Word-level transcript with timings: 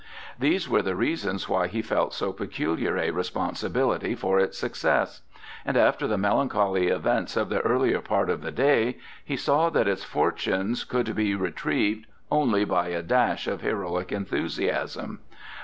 These 0.39 0.67
were 0.67 0.81
the 0.81 0.95
reasons 0.95 1.47
why 1.47 1.67
he 1.67 1.83
felt 1.83 2.15
so 2.15 2.33
peculiar 2.33 2.97
a 2.97 3.11
responsibility 3.11 4.15
for 4.15 4.39
its 4.39 4.57
success; 4.57 5.21
and 5.63 5.77
after 5.77 6.07
the 6.07 6.17
melancholy 6.17 6.87
events 6.87 7.37
of 7.37 7.49
the 7.49 7.59
earlier 7.59 8.01
part 8.01 8.31
of 8.31 8.41
the 8.41 8.49
day, 8.49 8.97
he 9.23 9.37
saw 9.37 9.69
that 9.69 9.87
its 9.87 10.03
fortunes 10.03 10.85
could 10.85 11.15
be 11.15 11.35
retrieved 11.35 12.07
only 12.31 12.65
by 12.65 12.87
a 12.87 13.03
dash 13.03 13.45
of 13.45 13.61
heroic 13.61 14.11
enthusiasm. 14.11 15.19